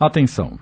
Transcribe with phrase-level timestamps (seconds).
[0.00, 0.56] Atenção!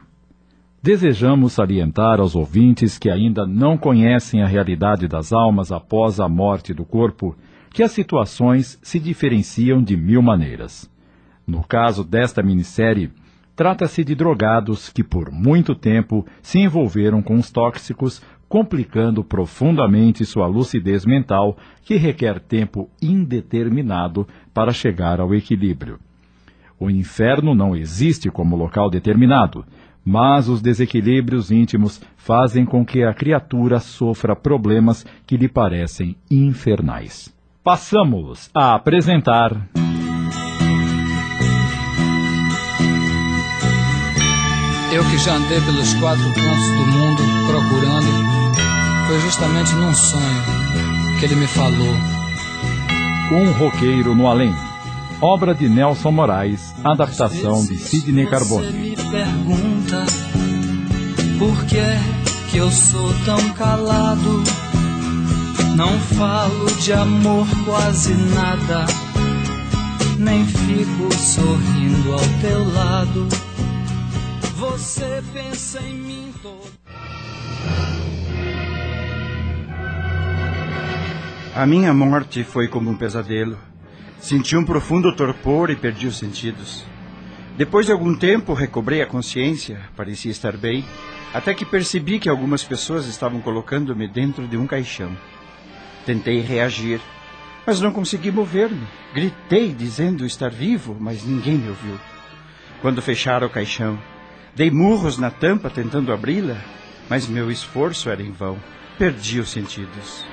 [0.83, 6.73] Desejamos salientar aos ouvintes que ainda não conhecem a realidade das almas após a morte
[6.73, 7.37] do corpo
[7.69, 10.91] que as situações se diferenciam de mil maneiras.
[11.47, 13.13] No caso desta minissérie,
[13.55, 20.47] trata-se de drogados que por muito tempo se envolveram com os tóxicos, complicando profundamente sua
[20.47, 25.99] lucidez mental, que requer tempo indeterminado para chegar ao equilíbrio.
[26.79, 29.65] O inferno não existe como local determinado,
[30.05, 37.35] mas os desequilíbrios íntimos fazem com que a criatura sofra problemas que lhe parecem infernais.
[37.65, 39.51] Passamos a apresentar.
[44.93, 50.43] Eu que já andei pelos quatro cantos do mundo procurando, foi justamente num sonho
[51.19, 51.95] que ele me falou.
[53.33, 54.55] Um roqueiro no além
[55.21, 58.67] obra de Nelson Moraes, adaptação de Sidney Carbone.
[58.67, 60.07] Você me pergunta
[61.39, 64.43] por que que eu sou tão calado?
[65.77, 68.87] Não falo de amor quase nada,
[70.19, 73.29] nem fico sorrindo ao teu lado.
[74.57, 76.77] Você pensa em mim todo.
[81.55, 83.57] A minha morte foi como um pesadelo.
[84.27, 86.85] Senti um profundo torpor e perdi os sentidos.
[87.57, 90.85] Depois de algum tempo, recobrei a consciência, parecia estar bem,
[91.33, 95.17] até que percebi que algumas pessoas estavam colocando-me dentro de um caixão.
[96.05, 97.01] Tentei reagir,
[97.65, 98.89] mas não consegui mover-me.
[99.15, 101.97] Gritei dizendo estar vivo, mas ninguém me ouviu.
[102.83, 103.97] Quando fecharam o caixão,
[104.57, 106.57] dei murros na tampa tentando abri-la,
[107.09, 108.59] mas meu esforço era em vão.
[108.99, 110.25] Perdi os sentidos.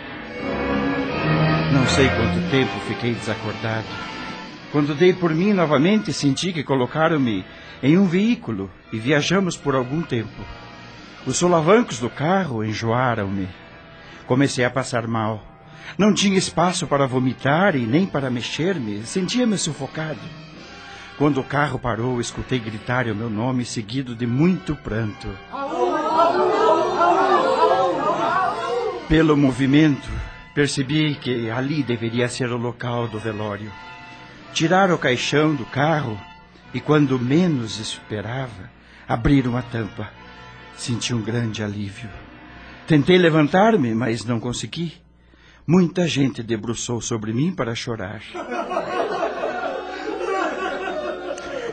[1.84, 3.86] Não sei quanto tempo fiquei desacordado.
[4.72, 7.44] Quando dei por mim novamente, senti que colocaram-me
[7.84, 10.42] em um veículo e viajamos por algum tempo.
[11.26, 13.50] Os solavancos do carro enjoaram-me.
[14.26, 15.44] Comecei a passar mal.
[15.98, 19.06] Não tinha espaço para vomitar e nem para mexer-me.
[19.06, 20.22] Sentia-me sufocado.
[21.18, 25.28] Quando o carro parou, escutei gritar o meu nome, seguido de muito pranto.
[29.10, 30.10] Pelo movimento,
[30.54, 33.72] percebi que ali deveria ser o local do velório.
[34.54, 36.20] Tiraram o caixão do carro
[36.74, 38.70] e, quando menos esperava,
[39.08, 40.10] abriram a tampa.
[40.76, 42.10] Senti um grande alívio.
[42.86, 44.94] Tentei levantar-me, mas não consegui.
[45.66, 48.22] Muita gente debruçou sobre mim para chorar.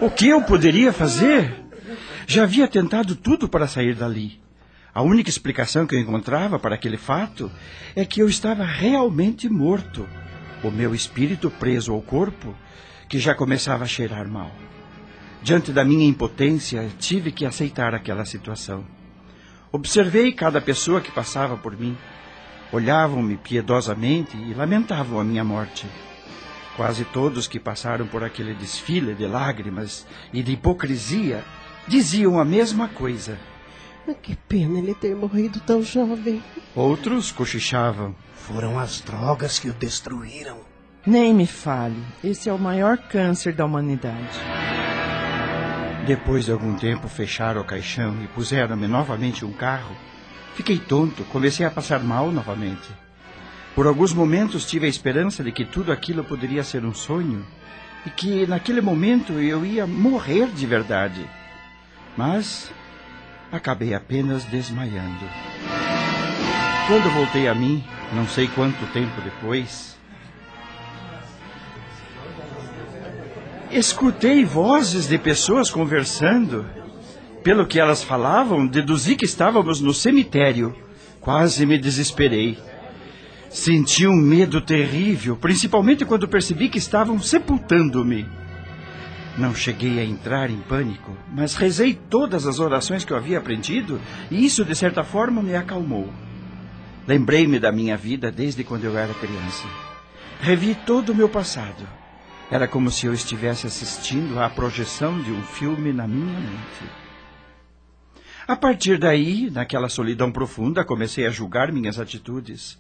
[0.01, 1.55] O que eu poderia fazer?
[2.27, 4.41] Já havia tentado tudo para sair dali.
[4.93, 7.51] A única explicação que eu encontrava para aquele fato
[7.95, 10.09] é que eu estava realmente morto,
[10.65, 12.55] o meu espírito preso ao corpo,
[13.09, 14.51] que já começava a cheirar mal.
[15.43, 18.85] Diante da minha impotência, tive que aceitar aquela situação.
[19.73, 21.97] Observei cada pessoa que passava por mim.
[22.73, 25.87] Olhavam-me piedosamente e lamentavam a minha morte.
[26.77, 31.45] Quase todos que passaram por aquele desfile de lágrimas e de hipocrisia
[31.87, 33.39] diziam a mesma coisa.
[34.15, 36.43] Que pena ele ter morrido tão jovem.
[36.75, 38.15] Outros cochichavam.
[38.35, 40.59] Foram as drogas que o destruíram.
[41.07, 42.03] Nem me fale.
[42.23, 44.39] Esse é o maior câncer da humanidade.
[46.07, 49.95] Depois de algum tempo fecharam o caixão e puseram-me novamente um carro.
[50.55, 52.89] Fiquei tonto, comecei a passar mal novamente.
[53.75, 57.47] Por alguns momentos tive a esperança de que tudo aquilo poderia ser um sonho
[58.05, 61.25] e que naquele momento eu ia morrer de verdade.
[62.17, 62.73] Mas
[63.51, 65.25] acabei apenas desmaiando.
[66.87, 69.97] Quando voltei a mim, não sei quanto tempo depois,
[73.71, 76.67] escutei vozes de pessoas conversando.
[77.43, 80.77] Pelo que elas falavam, deduzi que estávamos no cemitério.
[81.21, 82.59] Quase me desesperei.
[83.49, 88.40] Senti um medo terrível, principalmente quando percebi que estavam sepultando-me.
[89.41, 93.99] Não cheguei a entrar em pânico, mas rezei todas as orações que eu havia aprendido
[94.31, 96.13] e isso, de certa forma, me acalmou.
[97.09, 99.67] Lembrei-me da minha vida desde quando eu era criança.
[100.43, 101.89] Revi todo o meu passado.
[102.51, 106.93] Era como se eu estivesse assistindo à projeção de um filme na minha mente.
[108.47, 112.79] A partir daí, naquela solidão profunda, comecei a julgar minhas atitudes.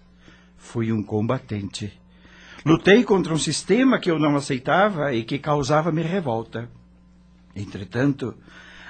[0.59, 1.99] Fui um combatente.
[2.65, 6.69] Lutei contra um sistema que eu não aceitava e que causava-me revolta.
[7.57, 8.35] Entretanto,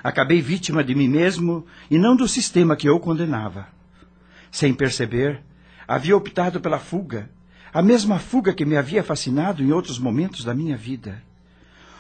[0.03, 3.69] acabei vítima de mim mesmo e não do sistema que eu condenava.
[4.51, 5.41] Sem perceber,
[5.87, 7.31] havia optado pela fuga,
[7.73, 11.23] a mesma fuga que me havia fascinado em outros momentos da minha vida.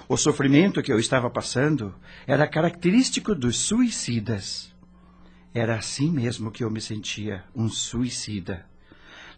[0.08, 1.94] O sofrimento que eu estava passando
[2.26, 4.74] era característico dos suicidas.
[5.54, 8.69] Era assim mesmo que eu me sentia, um suicida.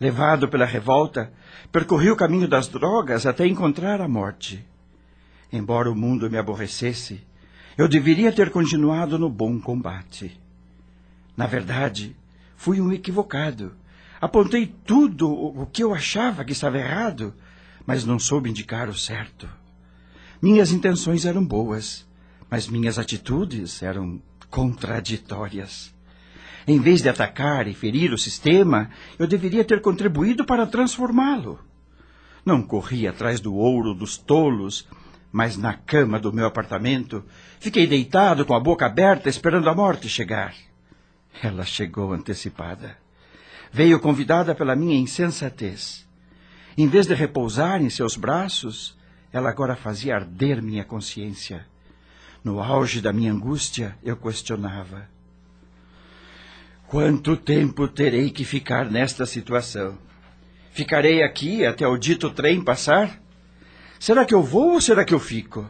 [0.03, 1.33] Levado pela revolta,
[1.71, 4.67] percorri o caminho das drogas até encontrar a morte.
[5.53, 7.25] Embora o mundo me aborrecesse,
[7.79, 10.37] eu deveria ter continuado no bom combate.
[11.37, 12.17] Na verdade,
[12.57, 13.77] fui um equivocado.
[14.21, 17.33] Apontei tudo o que eu achava que estava errado,
[17.87, 19.49] mas não soube indicar o certo.
[20.43, 22.05] Minhas intenções eram boas,
[22.51, 24.21] mas minhas atitudes eram
[24.51, 25.95] contraditórias.
[26.67, 31.59] Em vez de atacar e ferir o sistema, eu deveria ter contribuído para transformá-lo.
[32.45, 34.89] Não corri atrás do ouro dos tolos,
[35.31, 37.25] mas na cama do meu apartamento
[37.59, 40.55] fiquei deitado com a boca aberta esperando a morte chegar.
[41.43, 42.97] Ela chegou antecipada.
[43.73, 46.07] Veio convidada pela minha insensatez.
[46.77, 48.97] Em vez de repousar em seus braços,
[49.33, 51.67] ela agora fazia arder minha consciência.
[52.45, 55.09] No auge da minha angústia, eu questionava:
[56.87, 59.97] Quanto tempo terei que ficar nesta situação?
[60.73, 63.21] Ficarei aqui até o dito trem passar?
[63.99, 65.69] Será que eu vou ou será que eu fico?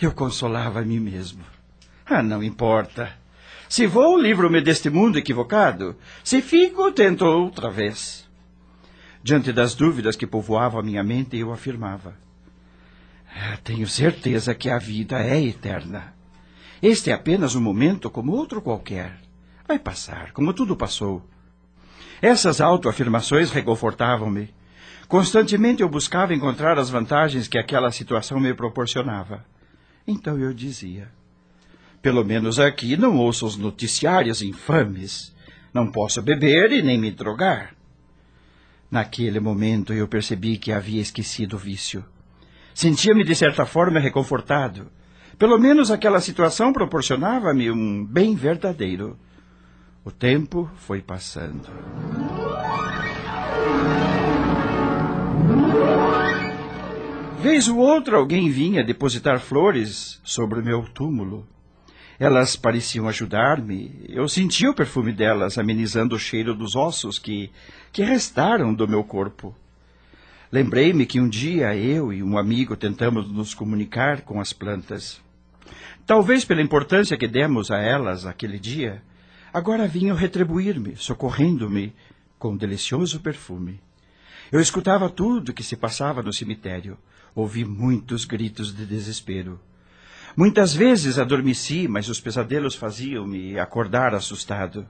[0.00, 1.44] Eu consolava a mim mesmo.
[2.06, 3.12] Ah, não importa.
[3.68, 5.96] Se vou, livro-me deste mundo equivocado.
[6.22, 8.28] Se fico, tento outra vez.
[9.22, 12.14] Diante das dúvidas que povoavam a minha mente, eu afirmava:
[13.34, 16.12] ah, Tenho certeza que a vida é eterna.
[16.82, 19.21] Este é apenas um momento como outro qualquer.
[19.72, 21.26] Vai passar, como tudo passou.
[22.20, 24.52] Essas autoafirmações reconfortavam-me.
[25.08, 29.46] Constantemente eu buscava encontrar as vantagens que aquela situação me proporcionava.
[30.06, 31.10] Então eu dizia:
[32.02, 35.34] Pelo menos aqui não ouço os noticiários infames.
[35.72, 37.74] Não posso beber e nem me drogar.
[38.90, 42.04] Naquele momento eu percebi que havia esquecido o vício.
[42.74, 44.92] Sentia-me de certa forma reconfortado.
[45.38, 49.18] Pelo menos aquela situação proporcionava-me um bem verdadeiro.
[50.04, 51.68] O tempo foi passando.
[57.40, 61.46] Vez o outro, alguém vinha depositar flores sobre o meu túmulo.
[62.18, 64.04] Elas pareciam ajudar-me.
[64.08, 67.50] Eu sentia o perfume delas, amenizando o cheiro dos ossos que,
[67.92, 69.54] que restaram do meu corpo.
[70.50, 75.20] Lembrei-me que um dia eu e um amigo tentamos nos comunicar com as plantas.
[76.04, 79.00] Talvez pela importância que demos a elas aquele dia,
[79.52, 81.94] agora vinham retribuir-me, socorrendo-me
[82.38, 83.80] com um delicioso perfume.
[84.50, 86.98] Eu escutava tudo que se passava no cemitério.
[87.34, 89.58] Ouvi muitos gritos de desespero.
[90.36, 94.86] Muitas vezes adormeci, mas os pesadelos faziam-me acordar assustado.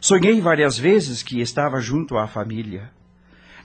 [0.00, 2.90] Sonhei várias vezes que estava junto à família.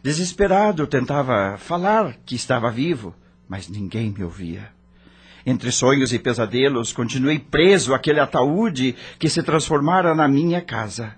[0.02, 3.16] Desesperado, tentava falar que estava vivo,
[3.48, 4.72] mas ninguém me ouvia.
[5.46, 11.16] Entre sonhos e pesadelos, continuei preso àquele ataúde que se transformara na minha casa.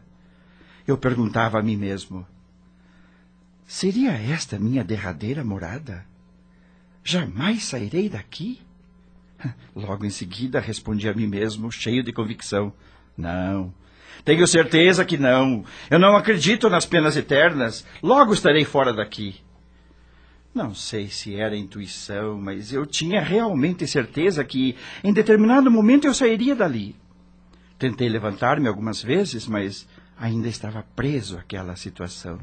[0.88, 2.26] Eu perguntava a mim mesmo:
[3.68, 6.06] seria esta minha derradeira morada?
[7.04, 8.60] Jamais sairei daqui?
[9.76, 12.74] Logo em seguida respondi a mim mesmo, cheio de convicção:
[13.16, 13.72] Não.
[14.24, 15.64] Tenho certeza que não.
[15.90, 17.86] Eu não acredito nas penas eternas.
[18.02, 19.45] Logo estarei fora daqui.
[20.56, 24.74] Não sei se era intuição, mas eu tinha realmente certeza que
[25.04, 26.96] em determinado momento eu sairia dali.
[27.78, 29.86] Tentei levantar-me algumas vezes, mas
[30.18, 32.40] ainda estava preso àquela situação.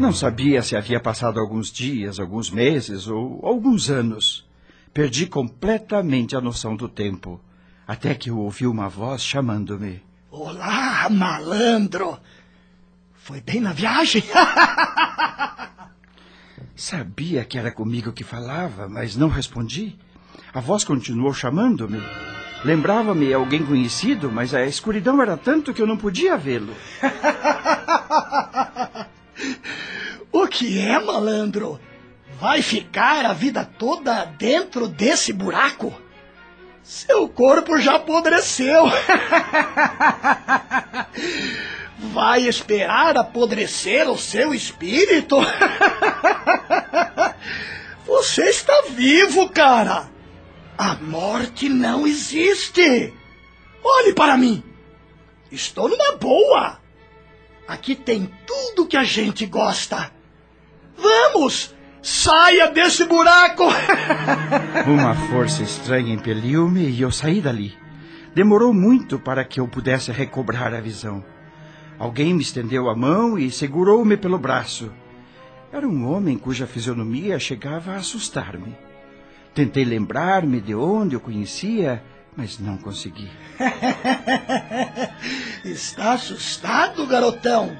[0.00, 4.48] Não sabia se havia passado alguns dias, alguns meses ou alguns anos.
[4.94, 7.38] Perdi completamente a noção do tempo,
[7.86, 10.00] até que eu ouvi uma voz chamando-me.
[10.34, 12.18] Olá, malandro!
[13.12, 14.24] Foi bem na viagem?
[16.74, 19.94] Sabia que era comigo que falava, mas não respondi.
[20.54, 22.02] A voz continuou chamando-me.
[22.64, 26.74] Lembrava-me alguém conhecido, mas a escuridão era tanto que eu não podia vê-lo.
[30.32, 31.78] o que é, malandro?
[32.40, 35.92] Vai ficar a vida toda dentro desse buraco?
[36.82, 38.84] Seu corpo já apodreceu.
[42.12, 45.36] Vai esperar apodrecer o seu espírito?
[48.04, 50.10] Você está vivo, cara.
[50.76, 53.14] A morte não existe.
[53.84, 54.62] Olhe para mim.
[55.50, 56.80] Estou numa boa.
[57.68, 60.10] Aqui tem tudo que a gente gosta.
[60.96, 61.74] Vamos!
[62.02, 63.62] Saia desse buraco!
[64.88, 67.78] Uma força estranha impeliu-me e eu saí dali.
[68.34, 71.24] Demorou muito para que eu pudesse recobrar a visão.
[72.00, 74.90] Alguém me estendeu a mão e segurou-me pelo braço.
[75.72, 78.76] Era um homem cuja fisionomia chegava a assustar-me.
[79.54, 82.02] Tentei lembrar-me de onde o conhecia,
[82.36, 83.30] mas não consegui.
[85.64, 87.76] Está assustado, garotão?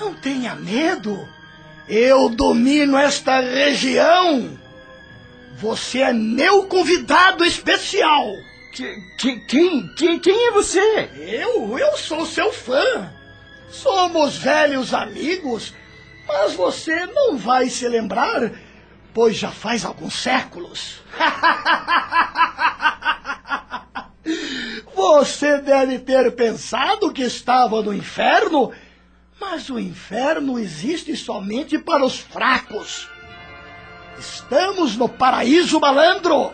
[0.00, 1.16] Não tenha medo.
[1.88, 4.58] Eu domino esta região.
[5.56, 8.26] Você é meu convidado especial.
[8.72, 11.10] Que, que, quem, que, quem é você?
[11.16, 11.78] Eu?
[11.78, 13.12] Eu sou seu fã.
[13.70, 15.74] Somos velhos amigos,
[16.26, 18.52] mas você não vai se lembrar,
[19.12, 21.00] pois já faz alguns séculos.
[24.94, 28.72] Você deve ter pensado que estava no inferno,
[29.40, 33.08] mas o inferno existe somente para os fracos.
[34.18, 36.52] Estamos no paraíso malandro.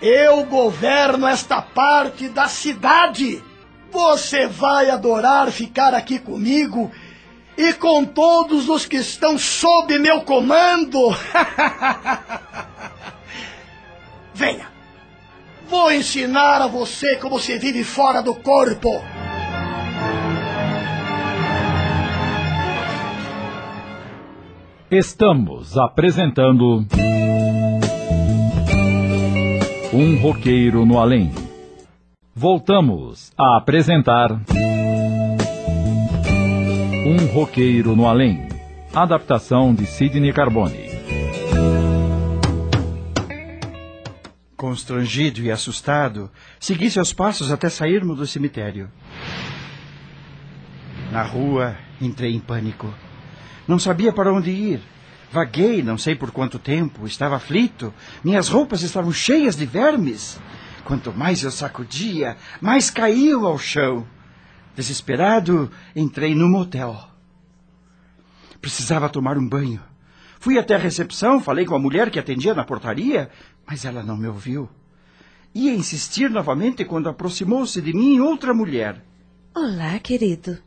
[0.00, 3.42] Eu governo esta parte da cidade.
[3.90, 6.92] Você vai adorar ficar aqui comigo
[7.56, 10.98] e com todos os que estão sob meu comando.
[14.34, 14.70] Venha.
[15.66, 19.02] Vou ensinar a você como se vive fora do corpo.
[24.90, 26.86] Estamos apresentando.
[29.92, 31.32] Um roqueiro no além.
[32.32, 34.30] Voltamos a apresentar.
[37.04, 38.46] Um roqueiro no além.
[38.94, 40.86] Adaptação de Sidney Carbone.
[44.56, 48.88] Constrangido e assustado, segui seus passos até sairmos do cemitério.
[51.10, 52.94] Na rua, entrei em pânico.
[53.66, 54.80] Não sabia para onde ir.
[55.30, 57.92] Vaguei, não sei por quanto tempo, estava aflito.
[58.22, 60.38] Minhas roupas estavam cheias de vermes.
[60.84, 64.06] Quanto mais eu sacudia, mais caíam ao chão.
[64.76, 66.96] Desesperado, entrei no motel.
[68.60, 69.82] Precisava tomar um banho.
[70.38, 73.30] Fui até a recepção, falei com a mulher que atendia na portaria,
[73.66, 74.68] mas ela não me ouviu.
[75.54, 79.02] Ia insistir novamente quando aproximou-se de mim outra mulher.
[79.54, 80.58] Olá, querido.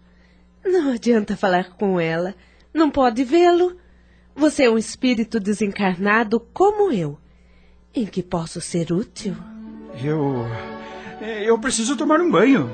[0.65, 2.35] Não adianta falar com ela.
[2.73, 3.75] Não pode vê-lo.
[4.35, 7.17] Você é um espírito desencarnado como eu.
[7.93, 9.35] Em que posso ser útil?
[10.03, 10.45] Eu.
[11.43, 12.69] Eu preciso tomar um banho.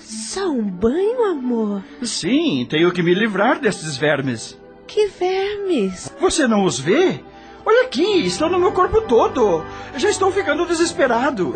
[0.00, 1.82] Só um banho, amor?
[2.02, 4.58] Sim, tenho que me livrar destes vermes.
[4.86, 6.12] Que vermes?
[6.20, 7.20] Você não os vê?
[7.64, 9.64] Olha aqui, estão no meu corpo todo.
[9.96, 11.54] Já estou ficando desesperado.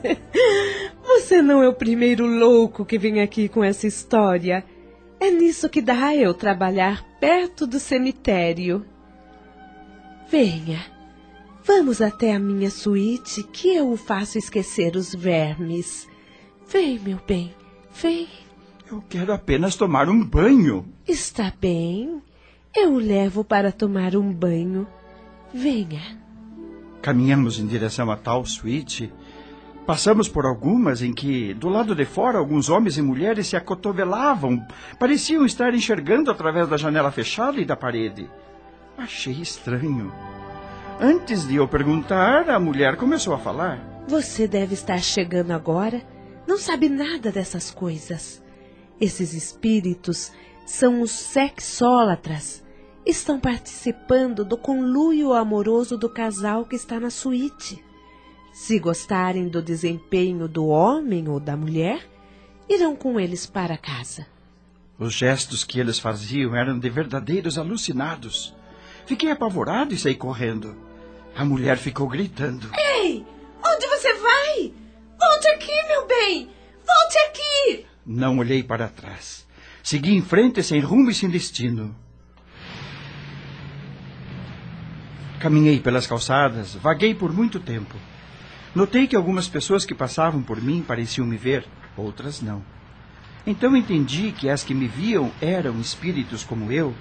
[1.02, 4.64] Você não é o primeiro louco que vem aqui com essa história.
[5.24, 8.84] É nisso que dá eu trabalhar perto do cemitério.
[10.30, 10.84] Venha,
[11.64, 16.06] vamos até a minha suíte que eu o faço esquecer os vermes.
[16.70, 17.54] Vem, meu bem,
[17.94, 18.28] vem.
[18.86, 20.84] Eu quero apenas tomar um banho.
[21.08, 22.20] Está bem.
[22.76, 24.86] Eu o levo para tomar um banho.
[25.54, 26.02] Venha.
[27.00, 29.10] Caminhamos em direção a tal suíte.
[29.86, 34.66] Passamos por algumas em que, do lado de fora, alguns homens e mulheres se acotovelavam.
[34.98, 38.26] Pareciam estar enxergando através da janela fechada e da parede.
[38.96, 40.10] Achei estranho.
[40.98, 43.78] Antes de eu perguntar, a mulher começou a falar.
[44.08, 46.02] Você deve estar chegando agora.
[46.46, 48.42] Não sabe nada dessas coisas.
[48.98, 50.32] Esses espíritos
[50.64, 52.64] são os sexólatras.
[53.04, 57.84] Estão participando do conluio amoroso do casal que está na suíte.
[58.54, 62.08] Se gostarem do desempenho do homem ou da mulher,
[62.68, 64.28] irão com eles para casa.
[64.96, 68.54] Os gestos que eles faziam eram de verdadeiros alucinados.
[69.06, 70.76] Fiquei apavorado e saí correndo.
[71.34, 72.70] A mulher ficou gritando.
[72.78, 73.26] Ei!
[73.58, 74.72] Onde você vai?
[75.18, 76.48] Volte aqui, meu bem!
[76.86, 77.86] Volte aqui!
[78.06, 79.44] Não olhei para trás.
[79.82, 81.92] Segui em frente sem rumo e sem destino.
[85.40, 87.96] Caminhei pelas calçadas, vaguei por muito tempo.
[88.74, 91.64] Notei que algumas pessoas que passavam por mim pareciam me ver,
[91.96, 92.60] outras não.
[93.46, 96.92] Então entendi que as que me viam eram espíritos como eu,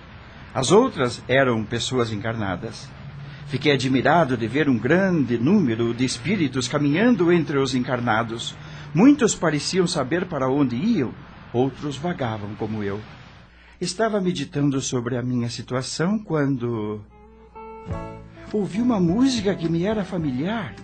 [0.53, 2.87] as outras eram pessoas encarnadas.
[3.47, 8.55] Fiquei admirado de ver um grande número de espíritos caminhando entre os encarnados.
[8.93, 11.11] Muitos pareciam saber para onde iam,
[11.51, 12.99] outros vagavam como eu.
[13.81, 17.01] Estava meditando sobre a minha situação quando
[18.51, 20.75] ouvi uma música que me era familiar.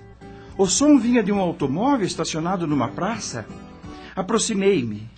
[0.60, 3.48] O som vinha de um automóvel estacionado numa praça.
[4.14, 5.10] Aproximei-me.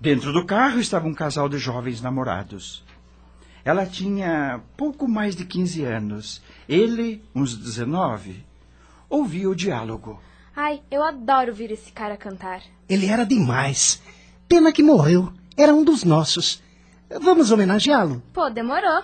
[0.00, 2.82] Dentro do carro estava um casal de jovens namorados.
[3.62, 8.42] Ela tinha pouco mais de 15 anos, ele uns 19.
[9.10, 10.18] Ouvi o diálogo.
[10.56, 12.62] Ai, eu adoro ouvir esse cara cantar.
[12.88, 14.00] Ele era demais.
[14.48, 15.30] Pena que morreu.
[15.58, 16.62] Era um dos nossos.
[17.20, 18.22] Vamos homenageá-lo?
[18.32, 19.02] Pô, demorou.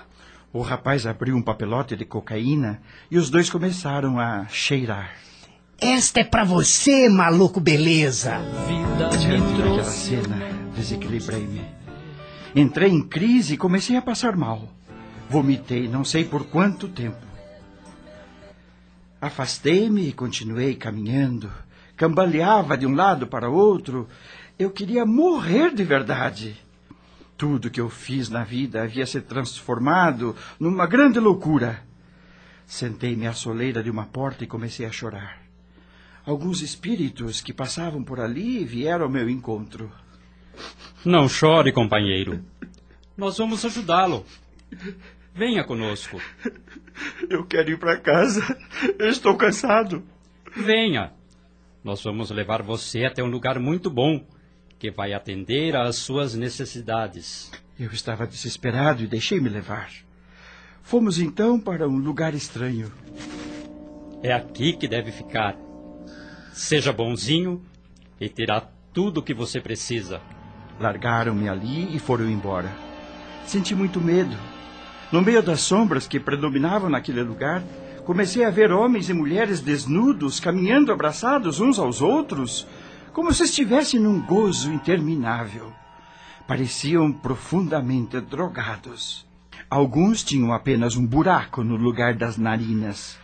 [0.54, 5.28] O rapaz abriu um papelote de cocaína e os dois começaram a cheirar.
[5.80, 8.36] Esta é pra você, maluco beleza.
[9.18, 10.36] Diante daquela cena,
[10.76, 11.64] desequilibrei-me.
[12.54, 14.68] Entrei em crise e comecei a passar mal.
[15.30, 17.24] Vomitei não sei por quanto tempo.
[19.18, 21.50] Afastei-me e continuei caminhando.
[21.96, 24.06] Cambaleava de um lado para outro.
[24.58, 26.60] Eu queria morrer de verdade.
[27.38, 31.82] Tudo que eu fiz na vida havia se transformado numa grande loucura.
[32.66, 35.39] Sentei-me à soleira de uma porta e comecei a chorar.
[36.24, 39.90] Alguns espíritos que passavam por ali vieram ao meu encontro.
[41.04, 42.44] Não chore, companheiro.
[43.16, 44.24] Nós vamos ajudá-lo.
[45.34, 46.20] Venha conosco.
[47.28, 48.42] Eu quero ir para casa.
[48.98, 50.02] Eu estou cansado.
[50.54, 51.12] Venha.
[51.82, 54.22] Nós vamos levar você até um lugar muito bom
[54.78, 57.50] que vai atender às suas necessidades.
[57.78, 59.90] Eu estava desesperado e deixei-me levar.
[60.82, 62.92] Fomos então para um lugar estranho.
[64.22, 65.56] É aqui que deve ficar.
[66.52, 67.62] Seja bonzinho
[68.20, 68.60] e terá
[68.92, 70.20] tudo o que você precisa.
[70.78, 72.70] Largaram-me ali e foram embora.
[73.46, 74.36] Senti muito medo.
[75.12, 77.62] No meio das sombras que predominavam naquele lugar,
[78.04, 82.66] comecei a ver homens e mulheres desnudos caminhando abraçados uns aos outros,
[83.12, 85.72] como se estivessem num gozo interminável.
[86.46, 89.26] Pareciam profundamente drogados.
[89.68, 93.18] Alguns tinham apenas um buraco no lugar das narinas.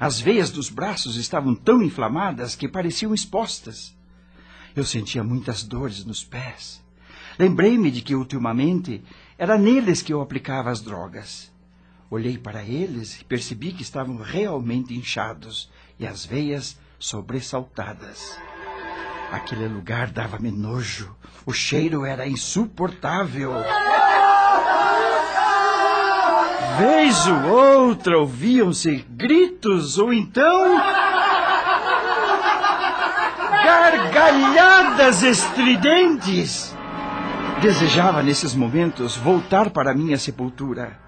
[0.00, 3.96] As veias dos braços estavam tão inflamadas que pareciam expostas.
[4.76, 6.80] Eu sentia muitas dores nos pés.
[7.38, 9.02] Lembrei-me de que ultimamente
[9.36, 11.52] era neles que eu aplicava as drogas.
[12.10, 18.38] Olhei para eles e percebi que estavam realmente inchados e as veias sobressaltadas.
[19.30, 21.14] Aquele lugar dava-me nojo.
[21.44, 23.52] O cheiro era insuportável.
[26.78, 30.78] Vez ou outra ouviam-se gritos ou então.
[33.64, 36.76] gargalhadas estridentes.
[37.60, 40.98] Desejava nesses momentos voltar para minha sepultura.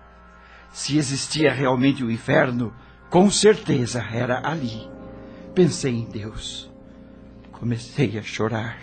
[0.72, 2.72] Se existia realmente o um inferno,
[3.08, 4.88] com certeza era ali.
[5.54, 6.70] Pensei em Deus.
[7.52, 8.78] Comecei a chorar.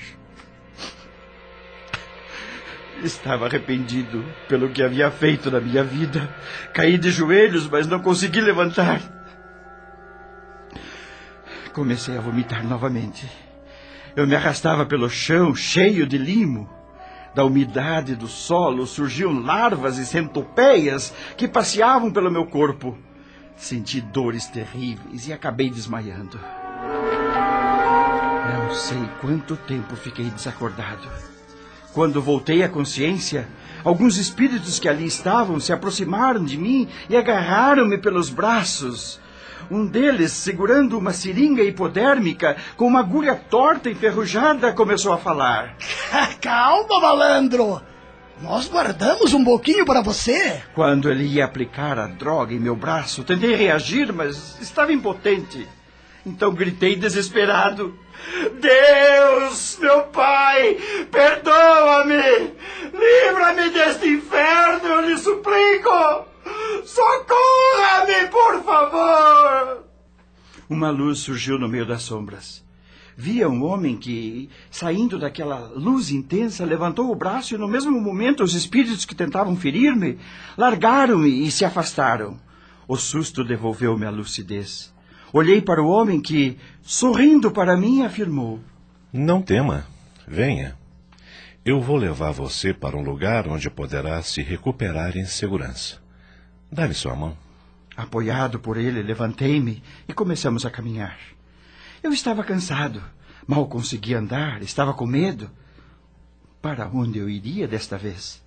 [3.04, 6.34] Estava arrependido pelo que havia feito na minha vida.
[6.74, 9.02] Caí de joelhos, mas não consegui levantar.
[11.74, 13.30] Comecei a vomitar novamente.
[14.16, 16.68] Eu me arrastava pelo chão, cheio de limo.
[17.36, 22.98] Da umidade do solo surgiam larvas e centopeias que passeavam pelo meu corpo.
[23.56, 26.40] Senti dores terríveis e acabei desmaiando.
[28.54, 31.37] Não sei quanto tempo fiquei desacordado.
[31.98, 33.48] Quando voltei à consciência,
[33.84, 39.20] alguns espíritos que ali estavam se aproximaram de mim e agarraram-me pelos braços.
[39.72, 45.76] Um deles, segurando uma seringa hipodérmica com uma agulha torta e enferrujada, começou a falar.
[46.40, 47.82] Calma, malandro!
[48.44, 50.62] Nós guardamos um pouquinho para você.
[50.76, 55.68] Quando ele ia aplicar a droga em meu braço, tentei reagir, mas estava impotente.
[56.28, 57.98] Então gritei desesperado:
[58.60, 60.78] Deus, meu Pai,
[61.10, 62.54] perdoa-me!
[62.92, 66.26] Livra-me deste inferno, eu lhe suplico!
[66.84, 69.86] Socorra-me, por favor!
[70.70, 72.62] Uma luz surgiu no meio das sombras.
[73.16, 78.44] Via um homem que, saindo daquela luz intensa, levantou o braço e, no mesmo momento,
[78.44, 80.20] os espíritos que tentavam ferir-me
[80.58, 82.38] largaram-me e se afastaram.
[82.86, 84.94] O susto devolveu-me a lucidez.
[85.34, 88.60] Olhei para o homem que, sorrindo para mim, afirmou:
[89.12, 89.86] Não tema,
[90.28, 90.76] venha.
[91.66, 95.98] Eu vou levar você para um lugar onde poderá se recuperar em segurança.
[96.72, 97.38] Dá-me sua mão.
[97.96, 101.18] Apoiado por ele, levantei-me e começamos a caminhar.
[102.02, 103.04] Eu estava cansado,
[103.46, 105.50] mal conseguia andar, estava com medo.
[106.62, 108.42] Para onde eu iria desta vez?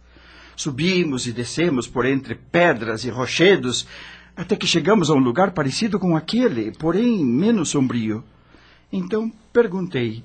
[0.56, 3.86] Subimos e descemos por entre pedras e rochedos,
[4.36, 8.24] até que chegamos a um lugar parecido com aquele, porém menos sombrio.
[8.92, 10.24] Então perguntei: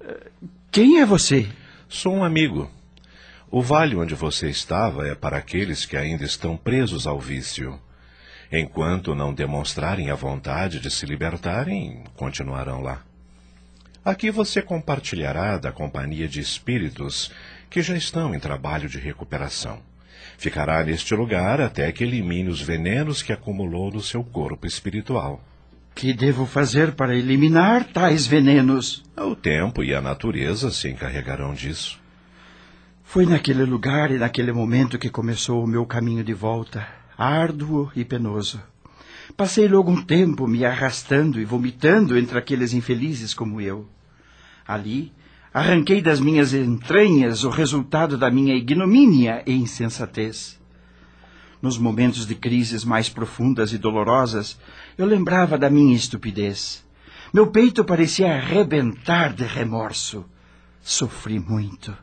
[0.00, 0.30] eh,
[0.70, 1.48] Quem é você?
[1.88, 2.70] Sou um amigo.
[3.50, 7.78] O vale onde você estava é para aqueles que ainda estão presos ao vício.
[8.50, 13.02] Enquanto não demonstrarem a vontade de se libertarem, continuarão lá.
[14.04, 17.32] Aqui você compartilhará da companhia de espíritos
[17.70, 19.80] que já estão em trabalho de recuperação.
[20.36, 25.42] Ficará neste lugar até que elimine os venenos que acumulou no seu corpo espiritual.
[25.94, 29.04] Que devo fazer para eliminar tais venenos?
[29.16, 32.00] O tempo e a natureza se encarregarão disso.
[33.04, 36.84] Foi naquele lugar e naquele momento que começou o meu caminho de volta,
[37.16, 38.60] árduo e penoso.
[39.36, 43.88] Passei logo um tempo me arrastando e vomitando entre aqueles infelizes como eu.
[44.66, 45.12] Ali,
[45.54, 50.60] arranquei das minhas entranhas o resultado da minha ignomínia e insensatez.
[51.62, 54.58] Nos momentos de crises mais profundas e dolorosas,
[54.98, 56.84] eu lembrava da minha estupidez.
[57.32, 60.24] Meu peito parecia arrebentar de remorso.
[60.82, 61.96] Sofri muito.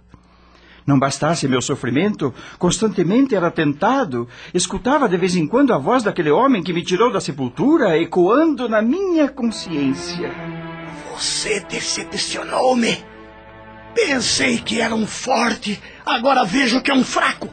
[0.87, 6.31] Não bastasse meu sofrimento, constantemente era tentado, escutava de vez em quando a voz daquele
[6.31, 10.31] homem que me tirou da sepultura, ecoando na minha consciência.
[11.13, 13.10] Você decepcionou-me.
[13.93, 17.49] Pensei que era um forte, agora vejo que é um fraco.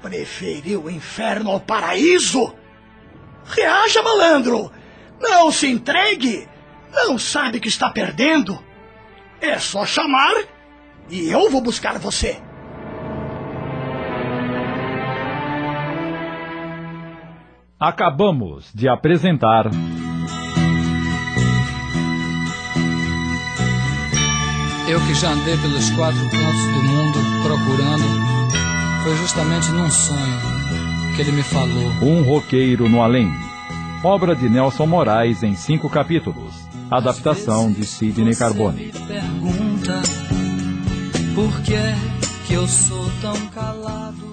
[0.00, 2.54] Preferiu o inferno ao paraíso?
[3.44, 4.70] Reaja, malandro!
[5.20, 6.48] Não se entregue!
[6.92, 8.58] Não sabe que está perdendo?
[9.40, 10.34] É só chamar
[11.10, 12.40] e eu vou buscar você.
[17.78, 19.66] Acabamos de apresentar.
[24.88, 28.04] Eu que já andei pelos quatro cantos do mundo procurando,
[29.02, 30.40] foi justamente num sonho
[31.16, 31.90] que ele me falou.
[32.00, 33.28] Um roqueiro no além.
[34.04, 36.54] Obra de Nelson Moraes em cinco capítulos.
[36.88, 38.92] Adaptação de Sidney Carbone.
[39.08, 40.02] Pergunta
[41.34, 44.25] por que que eu sou tão calado?